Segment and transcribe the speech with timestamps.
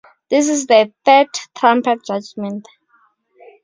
[0.31, 2.67] This is the Third Trumpet Judgment.